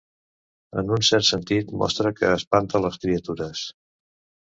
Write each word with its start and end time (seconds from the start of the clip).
En 0.81 0.89
un 0.97 1.03
cert 1.09 1.27
sentit, 1.27 1.71
monstre 1.83 2.15
que 2.23 2.35
espanta 2.41 2.85
les 2.89 3.01
criatures. 3.07 3.67